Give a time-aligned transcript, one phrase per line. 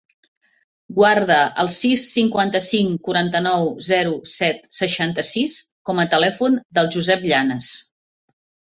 [0.99, 7.75] Guarda el sis, cinquanta-cinc, quaranta-nou, zero, set, seixanta-sis com a telèfon del Josep Llanes.